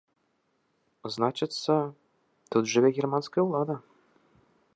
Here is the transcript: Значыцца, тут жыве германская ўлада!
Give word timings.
Значыцца, 1.15 1.75
тут 2.55 2.63
жыве 2.73 2.89
германская 2.97 3.41
ўлада! 3.51 3.75